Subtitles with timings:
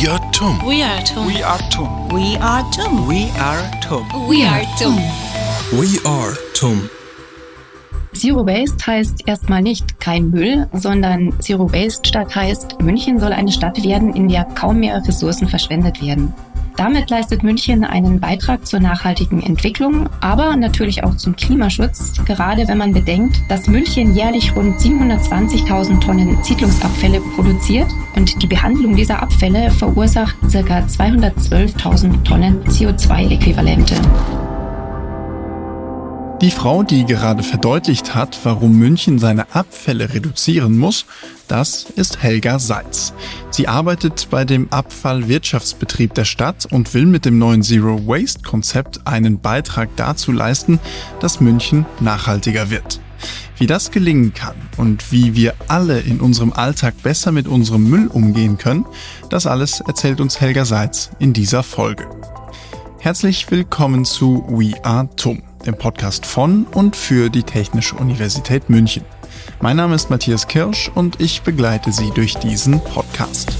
[0.00, 0.64] We are TUM.
[0.64, 1.26] We are TUM.
[1.26, 2.08] We are TUM.
[2.14, 3.08] We are TUM.
[3.08, 4.28] We are TUM.
[4.28, 4.96] We are TUM.
[5.72, 6.88] We are TUM.
[8.14, 13.50] Zero Waste heißt erstmal nicht kein Müll, sondern Zero Waste Stadt heißt, München soll eine
[13.50, 16.32] Stadt werden, in der kaum mehr Ressourcen verschwendet werden.
[16.78, 22.78] Damit leistet München einen Beitrag zur nachhaltigen Entwicklung, aber natürlich auch zum Klimaschutz, gerade wenn
[22.78, 29.72] man bedenkt, dass München jährlich rund 720.000 Tonnen Siedlungsabfälle produziert und die Behandlung dieser Abfälle
[29.72, 30.78] verursacht ca.
[30.78, 33.96] 212.000 Tonnen CO2-Äquivalente.
[36.40, 41.04] Die Frau, die gerade verdeutlicht hat, warum München seine Abfälle reduzieren muss,
[41.48, 43.12] das ist Helga Seitz.
[43.50, 49.04] Sie arbeitet bei dem Abfallwirtschaftsbetrieb der Stadt und will mit dem neuen Zero Waste Konzept
[49.04, 50.78] einen Beitrag dazu leisten,
[51.18, 53.00] dass München nachhaltiger wird.
[53.56, 58.06] Wie das gelingen kann und wie wir alle in unserem Alltag besser mit unserem Müll
[58.06, 58.86] umgehen können,
[59.28, 62.06] das alles erzählt uns Helga Seitz in dieser Folge.
[63.00, 69.04] Herzlich willkommen zu We Are TUM dem Podcast von und für die Technische Universität München.
[69.60, 73.52] Mein Name ist Matthias Kirsch und ich begleite Sie durch diesen Podcast.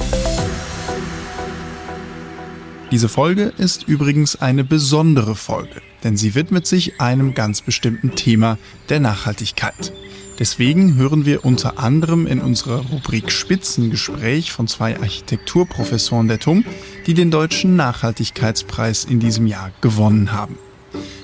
[2.90, 8.56] Diese Folge ist übrigens eine besondere Folge, denn sie widmet sich einem ganz bestimmten Thema
[8.88, 9.92] der Nachhaltigkeit.
[10.38, 16.64] Deswegen hören wir unter anderem in unserer Rubrik Spitzengespräch von zwei Architekturprofessoren der TUM,
[17.06, 20.56] die den Deutschen Nachhaltigkeitspreis in diesem Jahr gewonnen haben.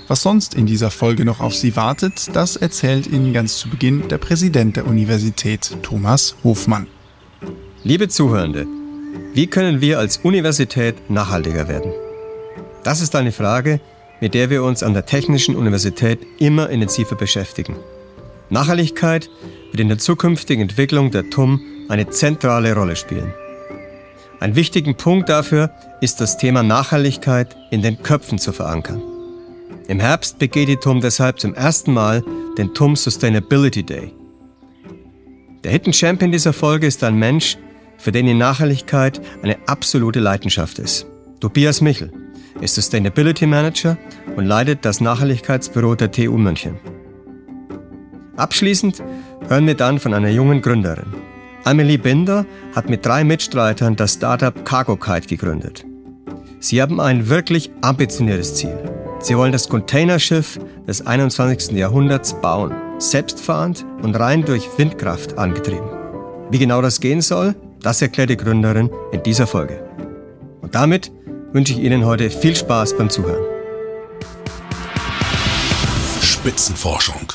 [0.07, 4.09] Was sonst in dieser Folge noch auf Sie wartet, das erzählt Ihnen ganz zu Beginn
[4.09, 6.87] der Präsident der Universität, Thomas Hofmann.
[7.83, 8.67] Liebe Zuhörende,
[9.33, 11.93] wie können wir als Universität nachhaltiger werden?
[12.83, 13.81] Das ist eine Frage,
[14.21, 17.77] mit der wir uns an der Technischen Universität immer intensiver beschäftigen.
[18.51, 19.31] Nachhaltigkeit
[19.71, 23.33] wird in der zukünftigen Entwicklung der TUM eine zentrale Rolle spielen.
[24.41, 25.71] Ein wichtigen Punkt dafür
[26.01, 29.03] ist das Thema Nachhaltigkeit in den Köpfen zu verankern.
[29.87, 32.25] Im Herbst begeht die TUM deshalb zum ersten Mal
[32.57, 34.15] den TUM Sustainability Day.
[35.63, 37.59] Der Hidden Champion dieser Folge ist ein Mensch,
[37.99, 41.07] für den die Nachhaltigkeit eine absolute Leidenschaft ist.
[41.41, 42.11] Tobias Michel
[42.61, 43.99] ist Sustainability Manager
[44.37, 46.79] und leitet das Nachhaltigkeitsbüro der TU München.
[48.37, 49.03] Abschließend
[49.49, 51.13] hören wir dann von einer jungen Gründerin.
[51.65, 55.85] Amelie Binder hat mit drei Mitstreitern das Startup Cargo Kite gegründet.
[56.59, 58.79] Sie haben ein wirklich ambitioniertes Ziel.
[59.25, 61.71] Sie wollen das Containerschiff des 21.
[61.71, 65.89] Jahrhunderts bauen, selbstfahrend und rein durch Windkraft angetrieben.
[66.51, 69.83] Wie genau das gehen soll, das erklärt die Gründerin in dieser Folge.
[70.61, 71.11] Und damit
[71.55, 73.43] wünsche ich Ihnen heute viel Spaß beim Zuhören.
[76.21, 77.33] Spitzenforschung.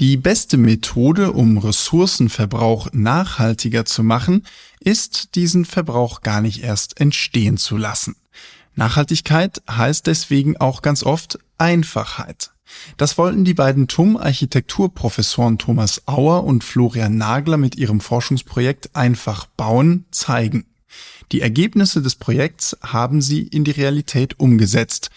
[0.00, 4.44] Die beste Methode, um Ressourcenverbrauch nachhaltiger zu machen,
[4.78, 8.14] ist, diesen Verbrauch gar nicht erst entstehen zu lassen.
[8.78, 12.52] Nachhaltigkeit heißt deswegen auch ganz oft Einfachheit.
[12.96, 20.04] Das wollten die beiden TUM-Architekturprofessoren Thomas Auer und Florian Nagler mit ihrem Forschungsprojekt Einfach bauen
[20.12, 20.66] zeigen.
[21.32, 25.10] Die Ergebnisse des Projekts haben sie in die Realität umgesetzt.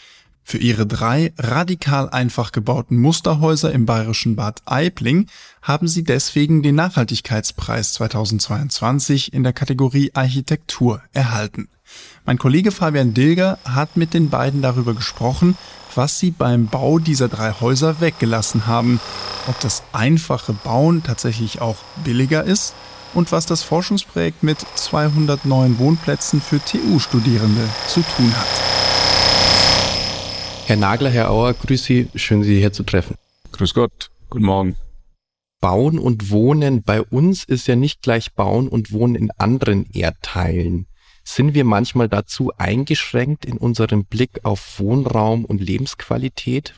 [0.43, 5.27] Für ihre drei radikal einfach gebauten Musterhäuser im bayerischen Bad Aibling
[5.61, 11.69] haben sie deswegen den Nachhaltigkeitspreis 2022 in der Kategorie Architektur erhalten.
[12.25, 15.57] Mein Kollege Fabian Dilger hat mit den beiden darüber gesprochen,
[15.95, 18.99] was sie beim Bau dieser drei Häuser weggelassen haben,
[19.47, 22.75] ob das einfache Bauen tatsächlich auch billiger ist
[23.13, 28.47] und was das Forschungsprojekt mit 209 Wohnplätzen für TU-Studierende zu tun hat.
[30.67, 33.15] Herr Nagler, Herr Auer, grüß Sie, schön Sie hier zu treffen.
[33.51, 34.75] Grüß Gott, guten Morgen.
[35.59, 40.87] Bauen und Wohnen bei uns ist ja nicht gleich Bauen und Wohnen in anderen Erdteilen.
[41.23, 46.73] Sind wir manchmal dazu eingeschränkt in unserem Blick auf Wohnraum und Lebensqualität?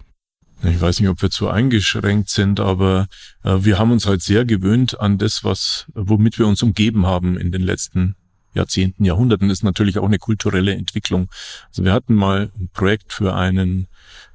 [0.64, 3.08] Ich weiß nicht, ob wir zu eingeschränkt sind, aber
[3.44, 7.38] äh, wir haben uns halt sehr gewöhnt an das, was, womit wir uns umgeben haben
[7.38, 8.16] in den letzten
[8.54, 9.50] Jahrzehnten, Jahrhunderten.
[9.50, 11.30] Das ist natürlich auch eine kulturelle Entwicklung.
[11.70, 13.88] Also wir hatten mal ein Projekt für einen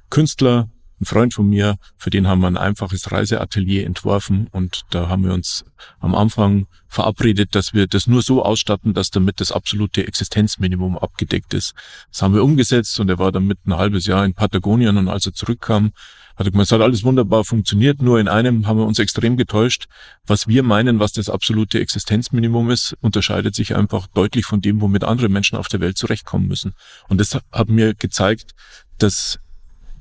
[0.09, 5.07] Künstler, ein Freund von mir, für den haben wir ein einfaches Reiseatelier entworfen und da
[5.07, 5.63] haben wir uns
[5.99, 11.53] am Anfang verabredet, dass wir das nur so ausstatten, dass damit das absolute Existenzminimum abgedeckt
[11.53, 11.73] ist.
[12.11, 15.25] Das haben wir umgesetzt und er war damit ein halbes Jahr in Patagonien und als
[15.25, 15.91] er zurückkam,
[16.35, 19.35] hat er gemeint, es hat alles wunderbar funktioniert, nur in einem haben wir uns extrem
[19.35, 19.87] getäuscht.
[20.25, 25.03] Was wir meinen, was das absolute Existenzminimum ist, unterscheidet sich einfach deutlich von dem, womit
[25.03, 26.73] andere Menschen auf der Welt zurechtkommen müssen.
[27.09, 28.51] Und das hat mir gezeigt,
[28.99, 29.39] dass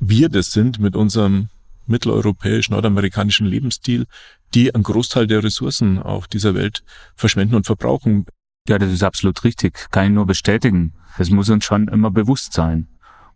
[0.00, 1.48] wir das sind mit unserem
[1.86, 4.06] mitteleuropäisch-nordamerikanischen Lebensstil,
[4.54, 6.82] die einen Großteil der Ressourcen auf dieser Welt
[7.16, 8.26] verschwenden und verbrauchen.
[8.68, 9.90] Ja, das ist absolut richtig.
[9.90, 10.92] Kann ich nur bestätigen.
[11.18, 12.88] Es muss uns schon immer bewusst sein.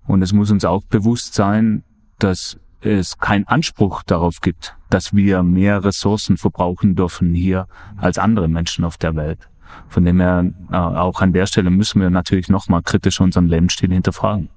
[0.06, 1.85] Und es muss uns auch bewusst sein,
[2.19, 8.49] dass es keinen Anspruch darauf gibt, dass wir mehr Ressourcen verbrauchen dürfen hier als andere
[8.49, 9.49] Menschen auf der Welt.
[9.88, 13.91] Von dem her, äh, auch an der Stelle müssen wir natürlich nochmal kritisch unseren Lebensstil
[13.91, 14.50] hinterfragen.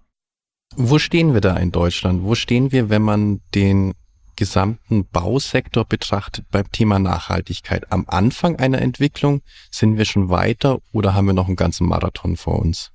[0.75, 2.23] Wo stehen wir da in Deutschland?
[2.23, 3.93] Wo stehen wir, wenn man den
[4.35, 7.91] gesamten Bausektor betrachtet beim Thema Nachhaltigkeit?
[7.91, 9.41] Am Anfang einer Entwicklung
[9.71, 12.91] sind wir schon weiter oder haben wir noch einen ganzen Marathon vor uns?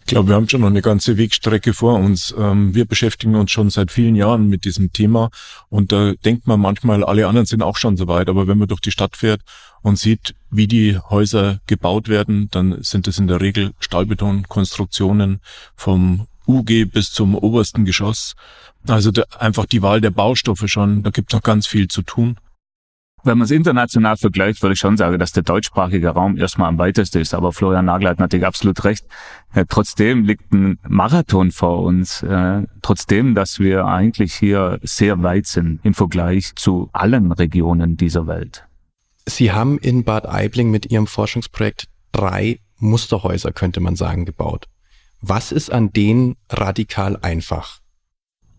[0.00, 2.34] Ich glaube, wir haben schon noch eine ganze Wegstrecke vor uns.
[2.38, 5.30] Ähm, wir beschäftigen uns schon seit vielen Jahren mit diesem Thema
[5.70, 8.28] und da denkt man manchmal, alle anderen sind auch schon so weit.
[8.28, 9.40] Aber wenn man durch die Stadt fährt
[9.80, 15.40] und sieht, wie die Häuser gebaut werden, dann sind es in der Regel Stahlbetonkonstruktionen
[15.74, 18.34] vom UG bis zum obersten Geschoss.
[18.86, 22.36] Also einfach die Wahl der Baustoffe schon, da gibt es noch ganz viel zu tun.
[23.24, 26.78] Wenn man es international vergleicht, würde ich schon sagen, dass der deutschsprachige Raum erstmal am
[26.78, 27.34] weitesten ist.
[27.34, 29.06] Aber Florian Nagel hat natürlich absolut recht.
[29.54, 32.24] Äh, trotzdem liegt ein Marathon vor uns.
[32.24, 38.26] Äh, trotzdem, dass wir eigentlich hier sehr weit sind im Vergleich zu allen Regionen dieser
[38.26, 38.64] Welt.
[39.24, 44.66] Sie haben in Bad Aibling mit Ihrem Forschungsprojekt drei Musterhäuser, könnte man sagen, gebaut.
[45.24, 47.78] Was ist an denen radikal einfach?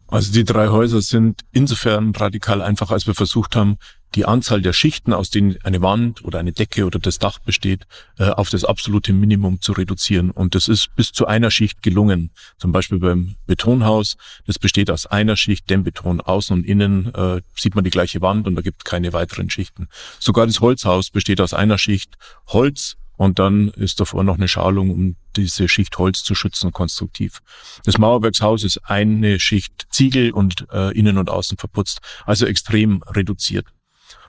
[0.07, 3.77] Also die drei Häuser sind insofern radikal einfach, als wir versucht haben,
[4.15, 7.85] die Anzahl der Schichten, aus denen eine Wand oder eine Decke oder das Dach besteht,
[8.17, 10.31] äh, auf das absolute Minimum zu reduzieren.
[10.31, 12.31] Und das ist bis zu einer Schicht gelungen.
[12.57, 16.21] Zum Beispiel beim Betonhaus, das besteht aus einer Schicht Dämmbeton.
[16.21, 19.49] Außen und innen äh, sieht man die gleiche Wand und da gibt es keine weiteren
[19.49, 19.89] Schichten.
[20.19, 22.15] Sogar das Holzhaus besteht aus einer Schicht
[22.47, 27.39] Holz und dann ist davor noch eine Schalung, um diese Schicht Holz zu schützen, konstruktiv.
[27.85, 33.65] Das Mauerwerkshaus ist eine Schicht Ziegel und äh, innen und außen verputzt, also extrem reduziert.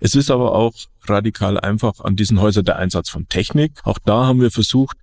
[0.00, 0.74] Es ist aber auch
[1.06, 3.72] radikal einfach an diesen Häusern der Einsatz von Technik.
[3.82, 4.96] Auch da haben wir versucht,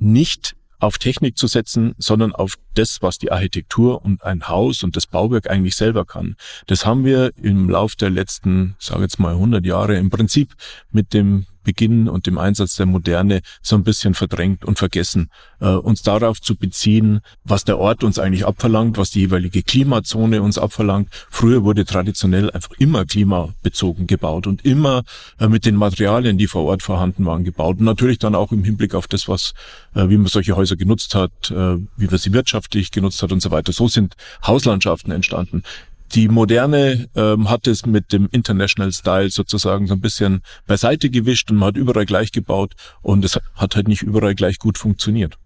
[0.00, 4.96] nicht auf Technik zu setzen, sondern auf das, was die Architektur und ein Haus und
[4.96, 6.34] das Bauwerk eigentlich selber kann.
[6.66, 10.54] Das haben wir im Lauf der letzten, sage jetzt mal 100 Jahre im Prinzip
[10.90, 15.30] mit dem Beginn und dem Einsatz der Moderne so ein bisschen verdrängt und vergessen,
[15.60, 20.40] äh, uns darauf zu beziehen, was der Ort uns eigentlich abverlangt, was die jeweilige Klimazone
[20.42, 21.08] uns abverlangt.
[21.28, 25.02] Früher wurde traditionell einfach immer klimabezogen gebaut und immer
[25.40, 27.78] äh, mit den Materialien, die vor Ort vorhanden waren, gebaut.
[27.78, 29.52] Und natürlich dann auch im Hinblick auf das, was,
[29.94, 33.42] äh, wie man solche Häuser genutzt hat, äh, wie man sie wirtschaftlich genutzt hat und
[33.42, 33.72] so weiter.
[33.72, 34.14] So sind
[34.46, 35.64] Hauslandschaften entstanden.
[36.14, 41.50] Die Moderne ähm, hat es mit dem International Style sozusagen so ein bisschen beiseite gewischt
[41.50, 45.36] und man hat überall gleich gebaut und es hat halt nicht überall gleich gut funktioniert.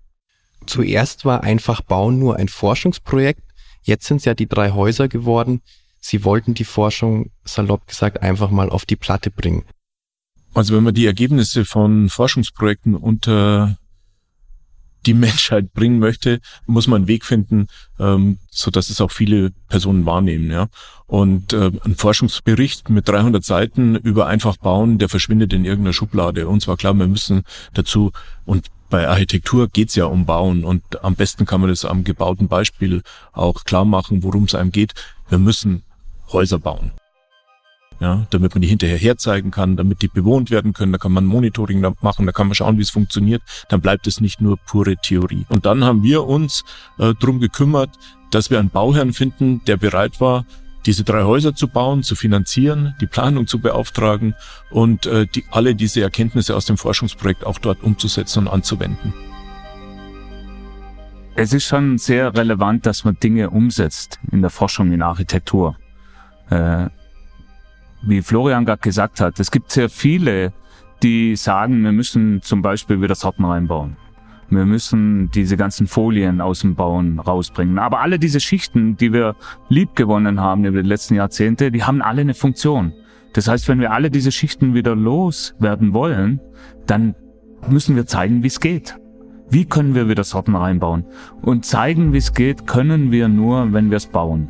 [0.66, 3.42] Zuerst war einfach Bauen nur ein Forschungsprojekt,
[3.82, 5.62] jetzt sind es ja die drei Häuser geworden.
[5.98, 9.64] Sie wollten die Forschung, salopp gesagt, einfach mal auf die Platte bringen.
[10.54, 13.76] Also wenn man die Ergebnisse von Forschungsprojekten unter
[15.06, 17.68] die Menschheit bringen möchte, muss man einen Weg finden,
[17.98, 20.50] ähm, so dass es auch viele Personen wahrnehmen.
[20.50, 20.68] Ja.
[21.06, 26.48] Und äh, ein Forschungsbericht mit 300 Seiten über einfach bauen, der verschwindet in irgendeiner Schublade.
[26.48, 27.42] Und zwar klar, wir müssen
[27.74, 28.12] dazu
[28.44, 32.48] und bei Architektur geht's ja um Bauen und am besten kann man das am gebauten
[32.48, 34.94] Beispiel auch klar machen, worum es einem geht.
[35.28, 35.84] Wir müssen
[36.32, 36.90] Häuser bauen
[38.00, 40.92] ja, damit man die hinterher herzeigen kann, damit die bewohnt werden können.
[40.92, 43.42] Da kann man Monitoring machen, da kann man schauen, wie es funktioniert.
[43.68, 45.44] Dann bleibt es nicht nur pure Theorie.
[45.48, 46.64] Und dann haben wir uns
[46.98, 47.90] äh, drum gekümmert,
[48.30, 50.46] dass wir einen Bauherrn finden, der bereit war,
[50.86, 54.34] diese drei Häuser zu bauen, zu finanzieren, die Planung zu beauftragen
[54.70, 59.12] und äh, die, alle diese Erkenntnisse aus dem Forschungsprojekt auch dort umzusetzen und anzuwenden.
[61.36, 65.76] Es ist schon sehr relevant, dass man Dinge umsetzt in der Forschung in Architektur.
[66.48, 66.88] Äh,
[68.02, 70.52] wie Florian gerade gesagt hat, es gibt sehr viele,
[71.02, 73.96] die sagen, wir müssen zum Beispiel wieder Sorten reinbauen.
[74.50, 77.78] Wir müssen diese ganzen Folien aus dem Bauen rausbringen.
[77.78, 79.36] Aber alle diese Schichten, die wir
[79.68, 82.92] liebgewonnen haben über die letzten Jahrzehnte, die haben alle eine Funktion.
[83.32, 86.40] Das heißt, wenn wir alle diese Schichten wieder loswerden wollen,
[86.86, 87.14] dann
[87.68, 88.96] müssen wir zeigen, wie es geht.
[89.48, 91.04] Wie können wir wieder Sorten reinbauen?
[91.42, 94.48] Und zeigen, wie es geht, können wir nur, wenn wir es bauen.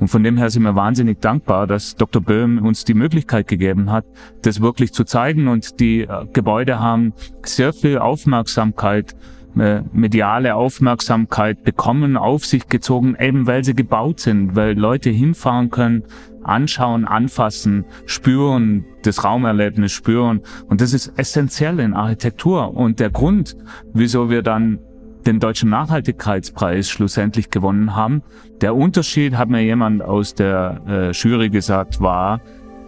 [0.00, 2.22] Und von dem her sind wir wahnsinnig dankbar, dass Dr.
[2.22, 4.06] Böhm uns die Möglichkeit gegeben hat,
[4.42, 5.46] das wirklich zu zeigen.
[5.46, 7.12] Und die äh, Gebäude haben
[7.44, 9.14] sehr viel Aufmerksamkeit,
[9.58, 15.70] äh, mediale Aufmerksamkeit bekommen, auf sich gezogen, eben weil sie gebaut sind, weil Leute hinfahren
[15.70, 16.04] können,
[16.42, 20.40] anschauen, anfassen, spüren, das Raumerlebnis spüren.
[20.68, 22.74] Und das ist essentiell in Architektur.
[22.74, 23.54] Und der Grund,
[23.92, 24.78] wieso wir dann
[25.26, 28.22] den Deutschen Nachhaltigkeitspreis schlussendlich gewonnen haben.
[28.60, 32.40] Der Unterschied, hat mir jemand aus der äh, Jury gesagt, war,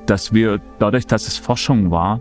[0.06, 2.20] dass wir dadurch, dass es Forschung war,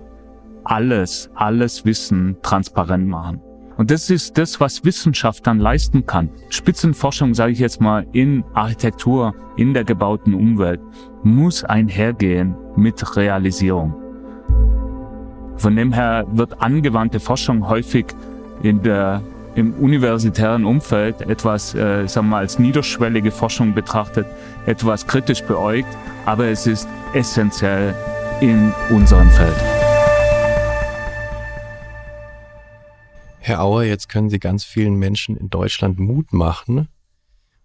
[0.64, 3.42] alles, alles Wissen transparent machen.
[3.78, 6.30] Und das ist das, was Wissenschaft dann leisten kann.
[6.50, 10.80] Spitzenforschung, sage ich jetzt mal, in Architektur, in der gebauten Umwelt,
[11.24, 13.96] muss einhergehen mit Realisierung.
[15.58, 18.06] Von dem her wird angewandte Forschung häufig
[18.62, 19.22] in der,
[19.56, 24.26] im universitären Umfeld etwas, äh, sagen wir mal, als niederschwellige Forschung betrachtet,
[24.66, 25.90] etwas kritisch beäugt,
[26.26, 27.96] aber es ist essentiell
[28.40, 29.58] in unserem Feld.
[33.40, 36.88] Herr Auer, jetzt können Sie ganz vielen Menschen in Deutschland Mut machen.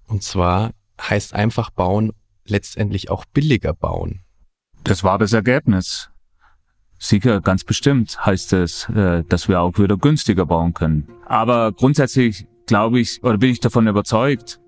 [0.09, 2.12] Und zwar heißt einfach bauen
[2.47, 4.21] letztendlich auch billiger bauen.
[4.85, 6.11] Das war das Ergebnis.
[6.99, 11.07] Sicher, ganz bestimmt heißt es, äh, dass wir auch wieder günstiger bauen können.
[11.26, 14.61] Aber grundsätzlich glaube ich oder bin ich davon überzeugt,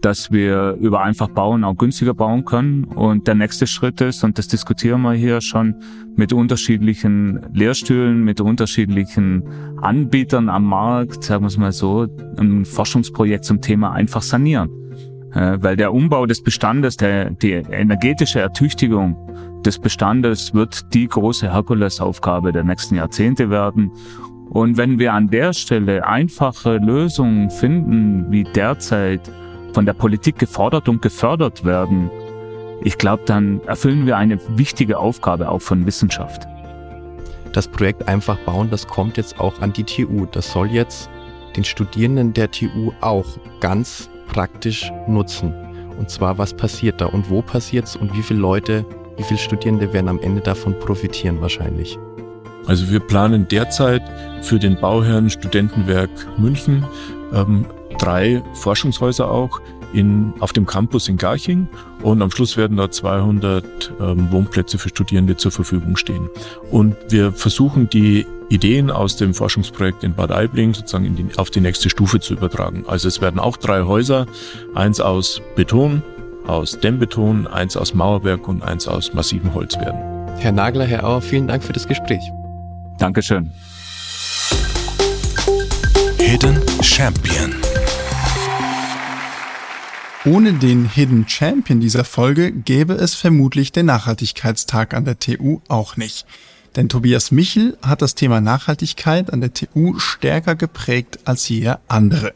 [0.00, 2.84] dass wir über einfach bauen auch günstiger bauen können.
[2.84, 5.74] Und der nächste Schritt ist, und das diskutieren wir hier schon
[6.16, 9.44] mit unterschiedlichen Lehrstühlen, mit unterschiedlichen
[9.80, 12.06] Anbietern am Markt, sagen wir es mal so,
[12.38, 14.70] ein Forschungsprojekt zum Thema einfach sanieren.
[15.32, 19.16] Äh, weil der Umbau des Bestandes, der, die energetische Ertüchtigung
[19.66, 23.92] des Bestandes wird die große Herkulesaufgabe der nächsten Jahrzehnte werden.
[24.50, 29.20] Und wenn wir an der Stelle einfache Lösungen finden, wie derzeit
[29.72, 32.10] von der Politik gefordert und gefördert werden,
[32.82, 36.48] ich glaube, dann erfüllen wir eine wichtige Aufgabe auch von Wissenschaft.
[37.52, 40.26] Das Projekt Einfach bauen, das kommt jetzt auch an die TU.
[40.26, 41.10] Das soll jetzt
[41.56, 43.26] den Studierenden der TU auch
[43.60, 45.52] ganz praktisch nutzen.
[45.98, 48.86] Und zwar, was passiert da und wo passiert es und wie viele Leute,
[49.20, 51.98] wie viele Studierende werden am Ende davon profitieren wahrscheinlich.
[52.66, 54.02] Also wir planen derzeit
[54.42, 56.86] für den Bauherrn Studentenwerk München
[57.34, 57.66] ähm,
[57.98, 59.60] drei Forschungshäuser auch
[59.92, 61.68] in, auf dem Campus in Garching
[62.02, 66.30] und am Schluss werden da 200 ähm, Wohnplätze für Studierende zur Verfügung stehen.
[66.70, 71.60] Und wir versuchen die Ideen aus dem Forschungsprojekt in Bad Aibling sozusagen die, auf die
[71.60, 72.84] nächste Stufe zu übertragen.
[72.86, 74.26] Also es werden auch drei Häuser,
[74.74, 76.02] eins aus Beton,
[76.50, 80.00] aus Dämmbeton, eins aus Mauerwerk und eins aus massivem Holz werden.
[80.38, 82.22] Herr Nagler, Herr Auer, vielen Dank für das Gespräch.
[82.98, 83.50] Dankeschön.
[86.18, 87.54] Hidden Champion.
[90.24, 95.96] Ohne den Hidden Champion dieser Folge gäbe es vermutlich den Nachhaltigkeitstag an der TU auch
[95.96, 96.26] nicht.
[96.76, 102.34] Denn Tobias Michel hat das Thema Nachhaltigkeit an der TU stärker geprägt als jeder andere.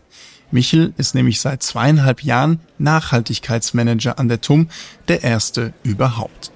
[0.55, 4.69] Michel ist nämlich seit zweieinhalb Jahren Nachhaltigkeitsmanager an der TUM,
[5.09, 6.53] der erste überhaupt.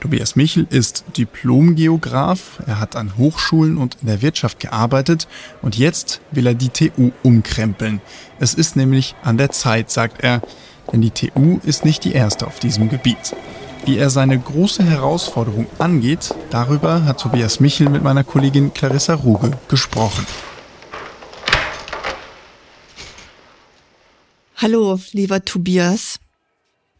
[0.00, 5.28] Tobias Michel ist Diplomgeograf, er hat an Hochschulen und in der Wirtschaft gearbeitet
[5.60, 8.00] und jetzt will er die TU umkrempeln.
[8.40, 10.40] Es ist nämlich an der Zeit, sagt er,
[10.90, 13.36] denn die TU ist nicht die erste auf diesem Gebiet.
[13.84, 19.50] Wie er seine große Herausforderung angeht, darüber hat Tobias Michel mit meiner Kollegin Clarissa Ruge
[19.68, 20.26] gesprochen.
[24.64, 26.20] Hallo, lieber Tobias.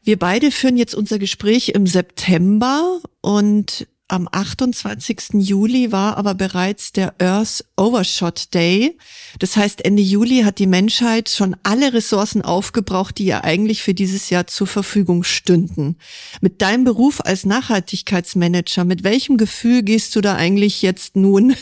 [0.03, 5.31] Wir beide führen jetzt unser Gespräch im September und am 28.
[5.39, 8.99] Juli war aber bereits der Earth Overshot Day.
[9.39, 13.95] Das heißt, Ende Juli hat die Menschheit schon alle Ressourcen aufgebraucht, die ihr eigentlich für
[13.95, 15.97] dieses Jahr zur Verfügung stünden.
[16.43, 21.57] Mit deinem Beruf als Nachhaltigkeitsmanager, mit welchem Gefühl gehst du da eigentlich jetzt nun,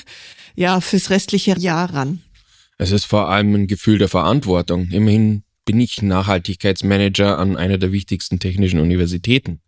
[0.57, 2.21] ja, fürs restliche Jahr ran?
[2.77, 4.89] Es ist vor allem ein Gefühl der Verantwortung.
[4.91, 9.61] Immerhin bin ich Nachhaltigkeitsmanager an einer der wichtigsten technischen Universitäten.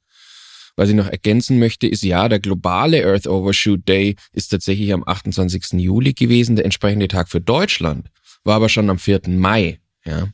[0.76, 5.04] Was ich noch ergänzen möchte, ist ja, der globale Earth Overshoot Day ist tatsächlich am
[5.06, 5.80] 28.
[5.80, 6.56] Juli gewesen.
[6.56, 8.10] Der entsprechende Tag für Deutschland
[8.42, 9.22] war aber schon am 4.
[9.28, 9.78] Mai.
[10.04, 10.28] Ja.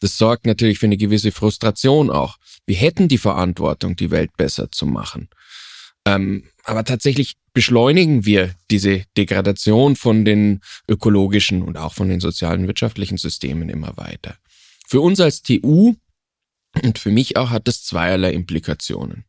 [0.00, 2.38] Das sorgt natürlich für eine gewisse Frustration auch.
[2.66, 5.28] Wir hätten die Verantwortung, die Welt besser zu machen.
[6.04, 12.66] Ähm, aber tatsächlich beschleunigen wir diese Degradation von den ökologischen und auch von den sozialen
[12.66, 14.36] wirtschaftlichen Systemen immer weiter.
[14.88, 15.96] Für uns als TU
[16.82, 19.26] und für mich auch hat das zweierlei Implikationen.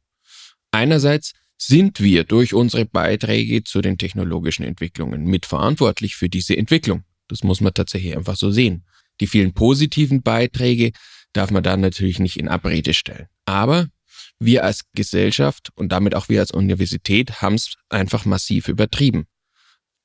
[0.72, 7.04] Einerseits sind wir durch unsere Beiträge zu den technologischen Entwicklungen mitverantwortlich für diese Entwicklung.
[7.28, 8.86] Das muss man tatsächlich einfach so sehen.
[9.20, 10.94] Die vielen positiven Beiträge
[11.34, 13.28] darf man dann natürlich nicht in Abrede stellen.
[13.46, 13.90] Aber
[14.40, 19.26] wir als Gesellschaft und damit auch wir als Universität haben es einfach massiv übertrieben.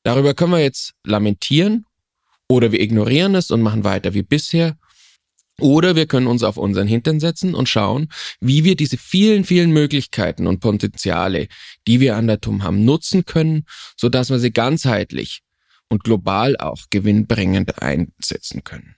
[0.03, 1.87] Darüber können wir jetzt lamentieren
[2.49, 4.77] oder wir ignorieren es und machen weiter wie bisher
[5.61, 8.09] oder wir können uns auf unseren Hintern setzen und schauen,
[8.41, 11.49] wie wir diese vielen, vielen Möglichkeiten und Potenziale,
[11.87, 13.65] die wir an der TUM haben, nutzen können,
[13.97, 15.43] so dass wir sie ganzheitlich
[15.89, 18.97] und global auch gewinnbringend einsetzen können.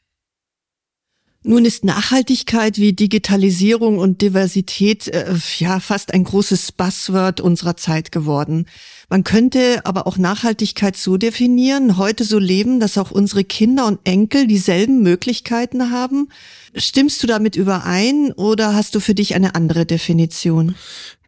[1.42, 8.10] Nun ist Nachhaltigkeit wie Digitalisierung und Diversität äh, ja fast ein großes Buzzword unserer Zeit
[8.10, 8.66] geworden.
[9.08, 14.00] Man könnte aber auch Nachhaltigkeit so definieren, heute so leben, dass auch unsere Kinder und
[14.04, 16.28] Enkel dieselben Möglichkeiten haben.
[16.74, 20.74] Stimmst du damit überein oder hast du für dich eine andere Definition?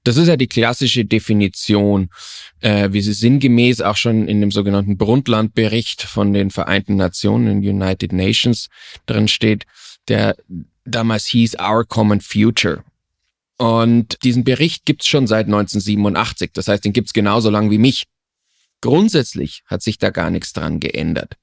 [0.03, 2.09] Das ist ja die klassische Definition,
[2.61, 8.13] äh, wie sie sinngemäß auch schon in dem sogenannten Brundtland-Bericht von den Vereinten Nationen, United
[8.13, 8.69] Nations,
[9.07, 9.67] drin steht,
[10.09, 10.37] der
[10.85, 12.83] damals hieß Our Common Future.
[13.59, 16.51] Und diesen Bericht gibt's schon seit 1987.
[16.55, 18.05] Das heißt, den gibt's genauso lang wie mich.
[18.81, 21.37] Grundsätzlich hat sich da gar nichts dran geändert.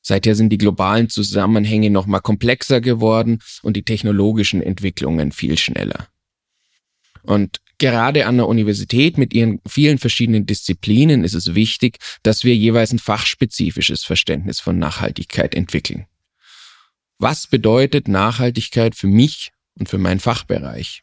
[0.00, 6.06] Seither sind die globalen Zusammenhänge noch mal komplexer geworden und die technologischen Entwicklungen viel schneller.
[7.24, 12.54] Und gerade an der Universität mit ihren vielen verschiedenen Disziplinen ist es wichtig, dass wir
[12.54, 16.06] jeweils ein fachspezifisches Verständnis von Nachhaltigkeit entwickeln.
[17.18, 21.02] Was bedeutet Nachhaltigkeit für mich und für meinen Fachbereich?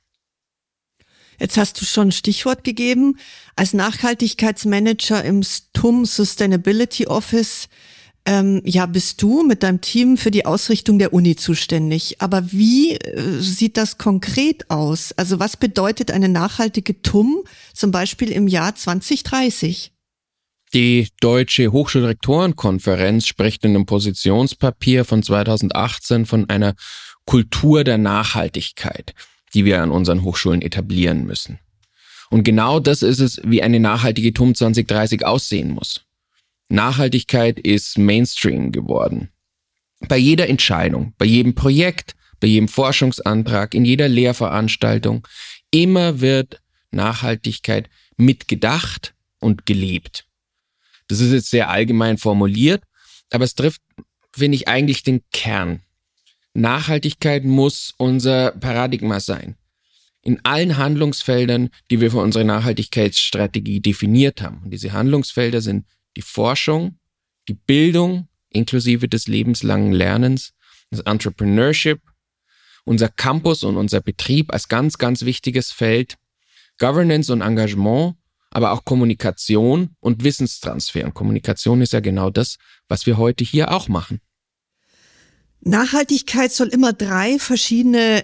[1.39, 3.17] Jetzt hast du schon ein Stichwort gegeben.
[3.55, 7.67] Als Nachhaltigkeitsmanager im STUM Sustainability Office
[8.25, 12.21] ähm, ja, bist du mit deinem Team für die Ausrichtung der Uni zuständig.
[12.21, 15.11] Aber wie äh, sieht das konkret aus?
[15.13, 19.91] Also was bedeutet eine nachhaltige TUM zum Beispiel im Jahr 2030?
[20.73, 26.73] Die Deutsche Hochschulrektorenkonferenz spricht in einem Positionspapier von 2018 von einer
[27.25, 29.13] Kultur der Nachhaltigkeit,
[29.53, 31.59] die wir an unseren Hochschulen etablieren müssen.
[32.29, 36.01] Und genau das ist es, wie eine nachhaltige TUM 2030 aussehen muss.
[36.69, 39.29] Nachhaltigkeit ist Mainstream geworden.
[40.07, 45.27] Bei jeder Entscheidung, bei jedem Projekt, bei jedem Forschungsantrag, in jeder Lehrveranstaltung,
[45.71, 50.25] immer wird Nachhaltigkeit mitgedacht und gelebt.
[51.07, 52.83] Das ist jetzt sehr allgemein formuliert,
[53.29, 53.81] aber es trifft,
[54.35, 55.81] finde ich, eigentlich den Kern.
[56.53, 59.55] Nachhaltigkeit muss unser Paradigma sein.
[60.21, 64.61] In allen Handlungsfeldern, die wir für unsere Nachhaltigkeitsstrategie definiert haben.
[64.63, 66.97] Und diese Handlungsfelder sind die Forschung,
[67.47, 70.53] die Bildung inklusive des lebenslangen Lernens,
[70.91, 72.01] das Entrepreneurship,
[72.85, 76.15] unser Campus und unser Betrieb als ganz, ganz wichtiges Feld,
[76.77, 78.15] Governance und Engagement,
[78.51, 81.03] aber auch Kommunikation und Wissenstransfer.
[81.05, 84.21] Und Kommunikation ist ja genau das, was wir heute hier auch machen.
[85.65, 88.23] Nachhaltigkeit soll immer drei verschiedene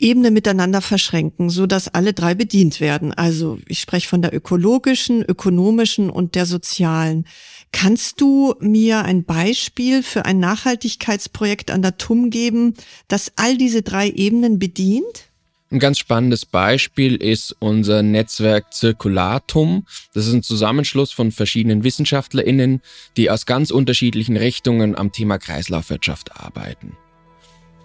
[0.00, 3.12] Ebene miteinander verschränken, so dass alle drei bedient werden.
[3.12, 7.26] Also ich spreche von der ökologischen, ökonomischen und der sozialen.
[7.72, 12.74] Kannst du mir ein Beispiel für ein Nachhaltigkeitsprojekt an der TUM geben,
[13.08, 15.27] das all diese drei Ebenen bedient?
[15.70, 19.84] Ein ganz spannendes Beispiel ist unser Netzwerk Zirkulatum.
[20.14, 22.80] Das ist ein Zusammenschluss von verschiedenen WissenschaftlerInnen,
[23.18, 26.96] die aus ganz unterschiedlichen Richtungen am Thema Kreislaufwirtschaft arbeiten.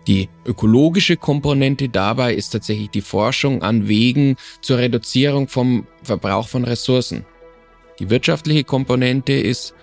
[0.08, 6.64] Die ökologische Komponente dabei ist tatsächlich die Forschung an Wegen zur Reduzierung vom Verbrauch von
[6.64, 7.26] Ressourcen.
[8.00, 9.76] Die wirtschaftliche Komponente ist,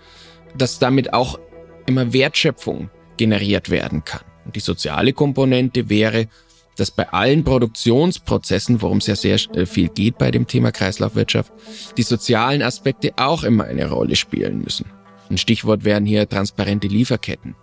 [0.57, 1.39] dass damit auch
[1.87, 4.23] immer Wertschöpfung generiert werden kann.
[4.47, 6.29] Und die soziale Komponente wäre,
[6.77, 11.53] dass bei allen Produktionsprozessen, worum es ja sehr äh, viel geht bei dem Thema Kreislaufwirtschaft,
[11.97, 14.87] die sozialen Aspekte auch immer eine Rolle spielen müssen.
[15.29, 17.55] Ein Stichwort wären hier transparente Lieferketten.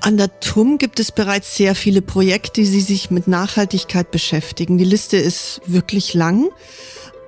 [0.00, 4.76] An der TUM gibt es bereits sehr viele Projekte, die sich mit Nachhaltigkeit beschäftigen.
[4.76, 6.48] Die Liste ist wirklich lang,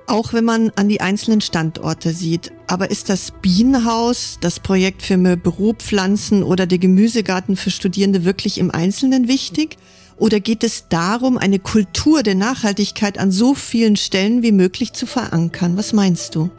[0.07, 2.51] auch wenn man an die einzelnen Standorte sieht.
[2.67, 8.57] Aber ist das Bienenhaus, das Projekt für mehr Büropflanzen oder der Gemüsegarten für Studierende wirklich
[8.57, 9.77] im Einzelnen wichtig?
[10.17, 15.05] Oder geht es darum, eine Kultur der Nachhaltigkeit an so vielen Stellen wie möglich zu
[15.05, 15.77] verankern?
[15.77, 16.49] Was meinst du?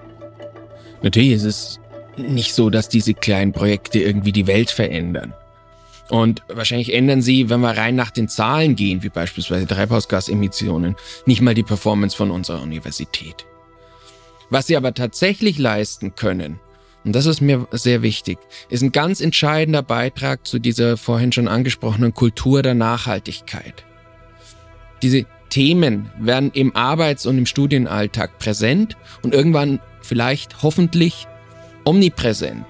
[1.02, 1.80] Natürlich ist es
[2.16, 5.32] nicht so, dass diese kleinen Projekte irgendwie die Welt verändern.
[6.08, 11.40] Und wahrscheinlich ändern sie, wenn wir rein nach den Zahlen gehen, wie beispielsweise Treibhausgasemissionen, nicht
[11.40, 13.44] mal die Performance von unserer Universität.
[14.50, 16.60] Was sie aber tatsächlich leisten können,
[17.06, 18.36] und das ist mir sehr wichtig,
[18.68, 23.84] ist ein ganz entscheidender Beitrag zu dieser vorhin schon angesprochenen Kultur der Nachhaltigkeit.
[25.02, 31.28] Diese Themen werden im Arbeits- und im Studienalltag präsent und irgendwann vielleicht hoffentlich
[31.84, 32.66] omnipräsent.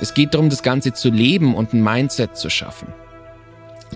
[0.00, 2.88] Es geht darum, das Ganze zu leben und ein Mindset zu schaffen.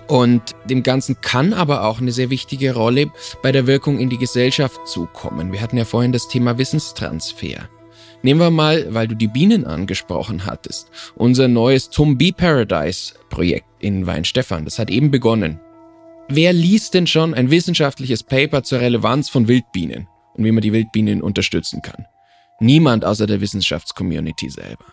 [0.07, 3.07] Und dem Ganzen kann aber auch eine sehr wichtige Rolle
[3.43, 5.51] bei der Wirkung in die Gesellschaft zukommen.
[5.51, 7.67] Wir hatten ja vorhin das Thema Wissenstransfer.
[8.23, 13.67] Nehmen wir mal, weil du die Bienen angesprochen hattest, unser neues Tum Bee Paradise Projekt
[13.79, 14.65] in Weinstefan.
[14.65, 15.59] Das hat eben begonnen.
[16.29, 20.71] Wer liest denn schon ein wissenschaftliches Paper zur Relevanz von Wildbienen und wie man die
[20.71, 22.05] Wildbienen unterstützen kann?
[22.59, 24.85] Niemand außer der Wissenschaftscommunity selber.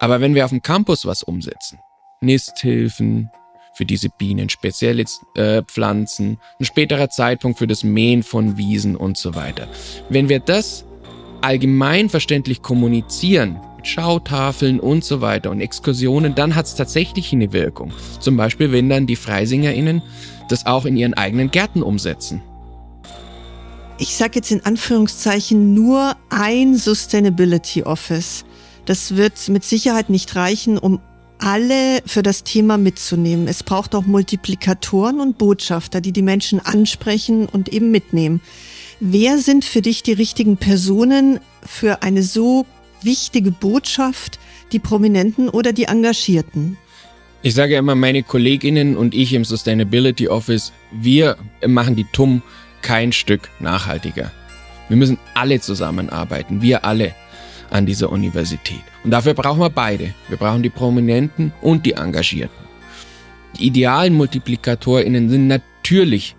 [0.00, 1.78] Aber wenn wir auf dem Campus was umsetzen,
[2.20, 3.30] Nisthilfen
[3.74, 5.04] für diese Bienen, spezielle
[5.36, 9.68] äh, Pflanzen, ein späterer Zeitpunkt für das Mähen von Wiesen und so weiter.
[10.08, 10.84] Wenn wir das
[11.42, 17.52] allgemein verständlich kommunizieren, mit Schautafeln und so weiter und Exkursionen, dann hat es tatsächlich eine
[17.52, 17.92] Wirkung.
[18.20, 20.02] Zum Beispiel, wenn dann die FreisingerInnen
[20.48, 22.42] das auch in ihren eigenen Gärten umsetzen.
[23.98, 28.44] Ich sage jetzt in Anführungszeichen nur ein Sustainability Office.
[28.86, 31.00] Das wird mit Sicherheit nicht reichen, um
[31.38, 33.48] alle für das Thema mitzunehmen.
[33.48, 38.40] Es braucht auch Multiplikatoren und Botschafter, die die Menschen ansprechen und eben mitnehmen.
[39.02, 42.66] Wer sind für dich die richtigen Personen für eine so
[43.00, 44.38] wichtige Botschaft,
[44.72, 46.76] die Prominenten oder die Engagierten?
[47.40, 52.42] Ich sage immer, meine Kolleginnen und ich im Sustainability Office, wir machen die TUM
[52.82, 54.32] kein Stück nachhaltiger.
[54.88, 57.14] Wir müssen alle zusammenarbeiten, wir alle
[57.70, 58.82] an dieser Universität.
[59.02, 60.12] Und dafür brauchen wir beide.
[60.28, 62.66] Wir brauchen die Prominenten und die Engagierten.
[63.58, 66.36] Die idealen MultiplikatorInnen sind natürlich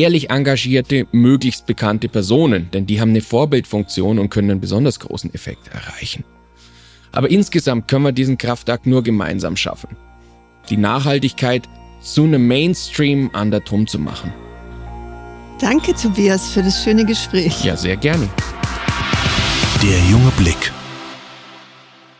[0.00, 5.32] ehrlich engagierte, möglichst bekannte Personen, denn die haben eine Vorbildfunktion und können einen besonders großen
[5.34, 6.24] Effekt erreichen.
[7.12, 9.96] Aber insgesamt können wir diesen Kraftakt nur gemeinsam schaffen.
[10.68, 11.68] Die Nachhaltigkeit
[12.00, 14.32] zu einem Mainstream an der TUM zu machen.
[15.60, 17.64] Danke, Tobias, für das schöne Gespräch.
[17.64, 18.28] Ja, sehr gerne.
[19.82, 20.72] Der junge Blick.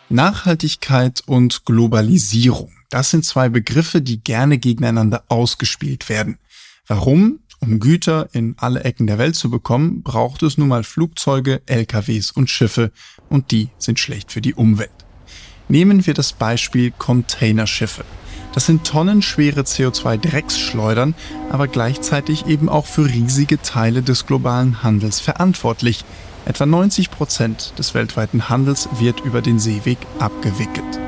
[0.08, 2.70] Nachhaltigkeit und Globalisierung.
[2.90, 6.38] Das sind zwei Begriffe, die gerne gegeneinander ausgespielt werden.
[6.86, 7.40] Warum?
[7.66, 12.30] Um Güter in alle Ecken der Welt zu bekommen, braucht es nun mal Flugzeuge, LKWs
[12.30, 12.92] und Schiffe
[13.30, 14.90] und die sind schlecht für die Umwelt.
[15.68, 18.04] Nehmen wir das Beispiel Containerschiffe.
[18.52, 21.14] Das sind tonnenschwere CO2-Drecksschleudern,
[21.50, 26.04] aber gleichzeitig eben auch für riesige Teile des globalen Handels verantwortlich.
[26.44, 31.00] Etwa 90 Prozent des weltweiten Handels wird über den Seeweg abgewickelt.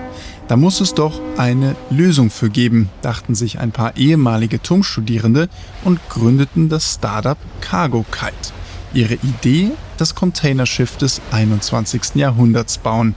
[0.48, 5.48] Da muss es doch eine Lösung für geben, dachten sich ein paar ehemalige TUM-Studierende
[5.82, 8.52] und gründeten das Startup Cargo Kite.
[8.94, 12.14] Ihre Idee, das Containerschiff des 21.
[12.14, 13.16] Jahrhunderts bauen.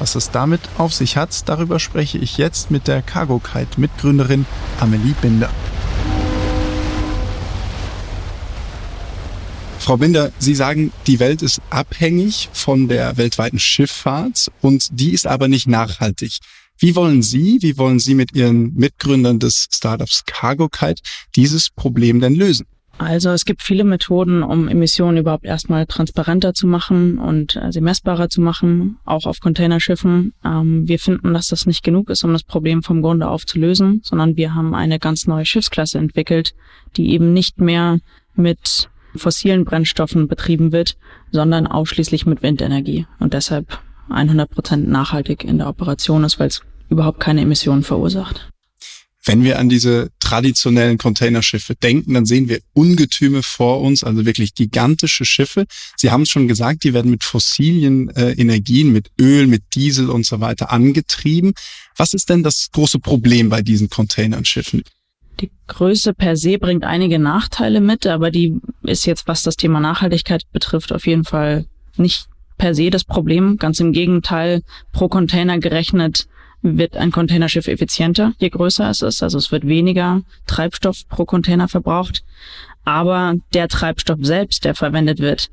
[0.00, 4.44] Was es damit auf sich hat, darüber spreche ich jetzt mit der Cargo Kite Mitgründerin
[4.80, 5.50] Amelie Binder.
[9.78, 15.26] Frau Binder, Sie sagen, die Welt ist abhängig von der weltweiten Schifffahrt und die ist
[15.26, 16.40] aber nicht nachhaltig.
[16.78, 21.02] Wie wollen Sie, wie wollen Sie mit Ihren Mitgründern des Startups Cargo Kite
[21.36, 22.66] dieses Problem denn lösen?
[22.98, 27.80] Also es gibt viele Methoden, um Emissionen überhaupt erstmal transparenter zu machen und äh, sie
[27.80, 30.32] messbarer zu machen, auch auf Containerschiffen.
[30.44, 33.58] Ähm, wir finden, dass das nicht genug ist, um das Problem vom Grunde auf zu
[33.58, 36.54] lösen, sondern wir haben eine ganz neue Schiffsklasse entwickelt,
[36.96, 37.98] die eben nicht mehr
[38.36, 40.96] mit fossilen Brennstoffen betrieben wird,
[41.30, 46.62] sondern ausschließlich mit Windenergie und deshalb 100 Prozent nachhaltig in der Operation ist, weil es
[46.88, 48.50] überhaupt keine Emissionen verursacht.
[49.26, 54.54] Wenn wir an diese traditionellen Containerschiffe denken, dann sehen wir Ungetüme vor uns, also wirklich
[54.54, 55.64] gigantische Schiffe.
[55.96, 60.10] Sie haben es schon gesagt, die werden mit fossilen äh, Energien, mit Öl, mit Diesel
[60.10, 61.54] und so weiter angetrieben.
[61.96, 64.82] Was ist denn das große Problem bei diesen Containerschiffen?
[65.40, 69.80] Die Größe per se bringt einige Nachteile mit, aber die ist jetzt, was das Thema
[69.80, 71.64] Nachhaltigkeit betrifft, auf jeden Fall
[71.96, 72.26] nicht
[72.58, 73.56] per se das Problem.
[73.56, 74.62] Ganz im Gegenteil,
[74.92, 76.26] pro Container gerechnet
[76.62, 79.22] wird ein Containerschiff effizienter, je größer es ist.
[79.22, 82.24] Also es wird weniger Treibstoff pro Container verbraucht.
[82.84, 85.50] Aber der Treibstoff selbst, der verwendet wird,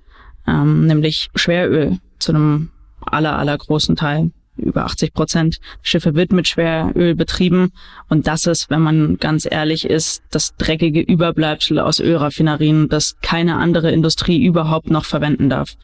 [0.47, 2.69] ähm, nämlich Schweröl zu einem
[3.01, 7.71] aller, aller großen Teil, über 80 Prozent Schiffe wird mit Schweröl betrieben.
[8.09, 13.57] Und das ist, wenn man ganz ehrlich ist, das dreckige Überbleibsel aus Ölraffinerien, das keine
[13.57, 15.75] andere Industrie überhaupt noch verwenden darf.